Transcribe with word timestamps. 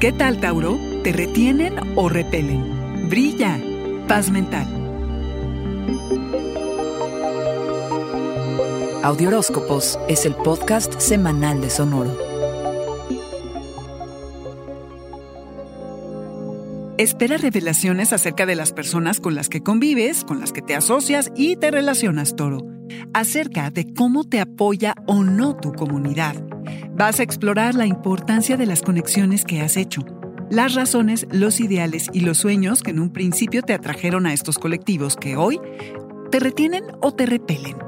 ¿Qué 0.00 0.12
tal, 0.12 0.40
Tauro? 0.40 0.80
¿Te 1.04 1.12
retienen 1.12 1.74
o 1.94 2.08
repelen? 2.08 3.10
Brilla. 3.10 3.60
Paz 4.08 4.30
mental. 4.30 4.66
Audioróscopos 9.02 9.98
es 10.08 10.24
el 10.24 10.34
podcast 10.36 10.98
semanal 10.98 11.60
de 11.60 11.68
Sonoro. 11.68 12.16
Espera 16.96 17.36
revelaciones 17.36 18.14
acerca 18.14 18.46
de 18.46 18.54
las 18.54 18.72
personas 18.72 19.20
con 19.20 19.34
las 19.34 19.50
que 19.50 19.62
convives, 19.62 20.24
con 20.24 20.40
las 20.40 20.54
que 20.54 20.62
te 20.62 20.74
asocias 20.74 21.30
y 21.36 21.56
te 21.56 21.70
relacionas, 21.70 22.36
Toro. 22.36 22.66
Acerca 23.12 23.70
de 23.70 23.92
cómo 23.92 24.24
te 24.24 24.40
apoya 24.40 24.94
o 25.06 25.24
no 25.24 25.56
tu 25.56 25.74
comunidad 25.74 26.36
Vas 27.00 27.18
a 27.18 27.22
explorar 27.22 27.76
la 27.76 27.86
importancia 27.86 28.58
de 28.58 28.66
las 28.66 28.82
conexiones 28.82 29.46
que 29.46 29.62
has 29.62 29.78
hecho, 29.78 30.02
las 30.50 30.74
razones, 30.74 31.26
los 31.30 31.58
ideales 31.58 32.10
y 32.12 32.20
los 32.20 32.36
sueños 32.36 32.82
que 32.82 32.90
en 32.90 33.00
un 33.00 33.10
principio 33.10 33.62
te 33.62 33.72
atrajeron 33.72 34.26
a 34.26 34.34
estos 34.34 34.58
colectivos 34.58 35.16
que 35.16 35.34
hoy 35.34 35.58
te 36.30 36.40
retienen 36.40 36.84
o 37.00 37.14
te 37.14 37.24
repelen. 37.24 37.78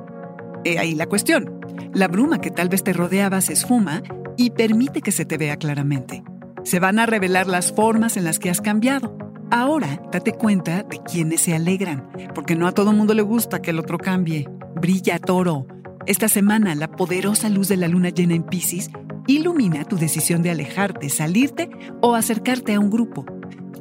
He 0.65 0.79
ahí 0.79 0.95
la 0.95 1.05
cuestión. 1.05 1.61
La 1.93 2.09
bruma 2.09 2.41
que 2.41 2.51
tal 2.51 2.71
vez 2.71 2.85
te 2.85 2.95
rodeaba 2.95 3.43
se 3.43 3.53
esfuma 3.53 4.03
y 4.39 4.53
permite 4.53 5.03
que 5.03 5.13
se 5.13 5.27
te 5.27 5.37
vea 5.37 5.59
claramente. 5.59 6.25
Se 6.65 6.81
van 6.81 6.99
a 6.99 7.05
revelar 7.05 7.49
las 7.49 7.71
formas 7.71 8.17
en 8.17 8.25
las 8.25 8.39
que 8.39 8.49
has 8.49 8.63
cambiado. 8.63 9.15
Ahora, 9.51 10.01
date 10.11 10.33
cuenta 10.33 10.85
de 10.85 11.03
quienes 11.03 11.43
se 11.43 11.55
alegran, 11.55 12.09
porque 12.35 12.57
no 12.57 12.67
a 12.67 12.73
todo 12.73 12.95
mundo 12.95 13.13
le 13.13 13.21
gusta 13.21 13.61
que 13.61 13.73
el 13.73 13.79
otro 13.79 13.99
cambie. 13.99 14.49
Brilla, 14.75 15.19
toro. 15.19 15.67
Esta 16.07 16.29
semana, 16.29 16.75
la 16.75 16.91
poderosa 16.91 17.51
luz 17.51 17.69
de 17.69 17.77
la 17.77 17.87
luna 17.87 18.09
llena 18.09 18.35
en 18.35 18.43
Pisces 18.43 18.91
ilumina 19.27 19.85
tu 19.85 19.97
decisión 19.97 20.43
de 20.43 20.51
alejarte, 20.51 21.09
salirte 21.09 21.71
o 22.01 22.15
acercarte 22.15 22.75
a 22.75 22.81
un 22.81 22.91
grupo. 22.91 23.25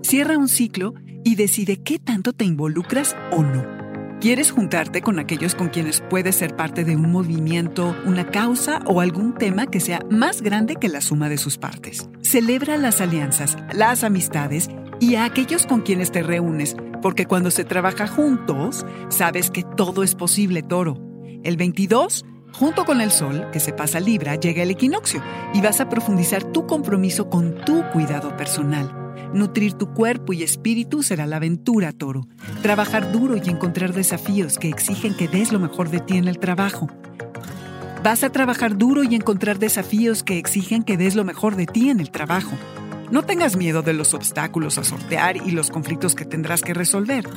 Cierra 0.02 0.38
un 0.38 0.48
ciclo 0.48 0.94
y 1.23 1.36
decide 1.36 1.78
qué 1.78 2.00
tanto 2.00 2.33
te 2.33 2.45
involucras 2.45 3.16
o 3.31 3.44
no. 3.44 3.81
¿Quieres 4.22 4.52
juntarte 4.52 5.02
con 5.02 5.17
aquellos 5.17 5.56
con 5.56 5.70
quienes 5.70 6.02
puedes 6.08 6.36
ser 6.36 6.56
parte 6.56 6.83
de 6.83 6.95
un 6.95 7.11
movimiento, 7.11 7.95
una 8.06 8.28
causa 8.28 8.80
o 8.86 9.02
algún 9.02 9.33
tema 9.33 9.66
que 9.66 9.80
sea 9.80 10.00
más 10.11 10.44
grande 10.44 10.75
que 10.75 10.89
la 10.89 11.02
suma 11.02 11.28
de 11.28 11.39
sus 11.39 11.58
partes? 11.58 12.08
Celebra 12.22 12.78
las 12.78 13.02
alianzas, 13.02 13.58
las 13.73 14.03
amistades 14.03 14.70
y 15.00 15.16
a 15.16 15.26
aquellos 15.26 15.66
con 15.66 15.81
quienes 15.81 16.11
te 16.11 16.22
reúnes, 16.22 16.76
porque 17.02 17.26
cuando 17.26 17.50
se 17.50 17.64
trabaja 17.64 18.05
juntos, 18.05 18.86
sabes 19.09 19.50
que 19.50 19.64
todo 19.76 20.03
es 20.03 20.14
posible, 20.14 20.61
toro. 20.61 21.00
El 21.44 21.58
22, 21.58 22.23
junto 22.53 22.85
con 22.85 23.02
el 23.02 23.11
Sol, 23.11 23.49
que 23.52 23.59
se 23.59 23.73
pasa 23.73 23.99
Libra, 23.99 24.35
llega 24.35 24.63
el 24.63 24.71
equinoccio 24.71 25.21
y 25.53 25.61
vas 25.61 25.81
a 25.81 25.89
profundizar 25.89 26.44
tu 26.44 26.67
compromiso 26.67 27.30
con 27.30 27.55
tu 27.66 27.83
cuidado 27.91 28.36
personal. 28.37 29.02
Nutrir 29.33 29.73
tu 29.73 29.93
cuerpo 29.93 30.33
y 30.33 30.43
espíritu 30.43 31.03
será 31.03 31.26
la 31.26 31.37
aventura, 31.37 31.93
toro. 31.93 32.27
Trabajar 32.61 33.11
duro 33.11 33.37
y 33.37 33.49
encontrar 33.49 33.93
desafíos 33.93 34.59
que 34.59 34.70
exigen 34.70 35.15
que 35.15 35.27
des 35.27 35.52
lo 35.52 35.59
mejor 35.59 35.89
de 35.89 35.99
ti 35.99 36.17
en 36.17 36.27
el 36.27 36.37
trabajo. 36.37 36.89
Vas 38.03 38.23
a 38.23 38.31
trabajar 38.31 38.77
duro 38.77 39.03
y 39.03 39.15
encontrar 39.15 39.59
desafíos 39.59 40.23
que 40.23 40.37
exigen 40.37 40.83
que 40.83 40.97
des 40.97 41.15
lo 41.15 41.23
mejor 41.23 41.55
de 41.55 41.65
ti 41.65 41.89
en 41.89 41.99
el 41.99 42.11
trabajo. 42.11 42.52
No 43.11 43.23
tengas 43.23 43.55
miedo 43.55 43.81
de 43.81 43.93
los 43.93 44.14
obstáculos 44.14 44.77
a 44.77 44.83
sortear 44.83 45.37
y 45.37 45.52
los 45.52 45.70
conflictos 45.70 46.15
que 46.15 46.26
tendrás 46.26 46.61
que 46.61 46.73
resolver. 46.73 47.27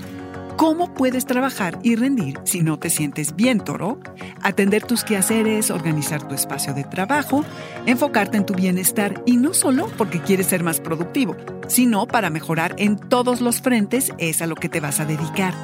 ¿Cómo 0.56 0.94
puedes 0.94 1.26
trabajar 1.26 1.80
y 1.82 1.96
rendir 1.96 2.38
si 2.44 2.62
no 2.62 2.78
te 2.78 2.88
sientes 2.88 3.34
bien, 3.34 3.58
toro? 3.58 3.98
Atender 4.40 4.84
tus 4.84 5.02
quehaceres, 5.02 5.72
organizar 5.72 6.28
tu 6.28 6.34
espacio 6.34 6.72
de 6.74 6.84
trabajo, 6.84 7.44
enfocarte 7.86 8.36
en 8.36 8.46
tu 8.46 8.54
bienestar 8.54 9.20
y 9.26 9.36
no 9.36 9.52
solo 9.52 9.90
porque 9.98 10.20
quieres 10.20 10.46
ser 10.46 10.62
más 10.62 10.78
productivo, 10.78 11.36
sino 11.66 12.06
para 12.06 12.30
mejorar 12.30 12.76
en 12.78 12.96
todos 12.96 13.40
los 13.40 13.60
frentes 13.60 14.12
es 14.18 14.42
a 14.42 14.46
lo 14.46 14.54
que 14.54 14.68
te 14.68 14.78
vas 14.78 15.00
a 15.00 15.04
dedicar. 15.04 15.54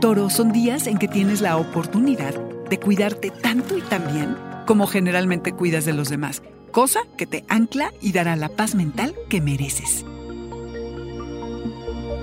Toro, 0.00 0.30
son 0.30 0.52
días 0.52 0.86
en 0.86 0.98
que 0.98 1.08
tienes 1.08 1.40
la 1.40 1.56
oportunidad 1.56 2.34
de 2.70 2.78
cuidarte 2.78 3.30
tanto 3.30 3.76
y 3.76 3.80
tan 3.80 4.12
bien 4.12 4.36
como 4.64 4.86
generalmente 4.86 5.52
cuidas 5.52 5.84
de 5.84 5.92
los 5.92 6.08
demás, 6.08 6.42
cosa 6.70 7.00
que 7.16 7.26
te 7.26 7.44
ancla 7.48 7.92
y 8.00 8.12
dará 8.12 8.36
la 8.36 8.48
paz 8.48 8.76
mental 8.76 9.14
que 9.28 9.40
mereces. 9.40 10.04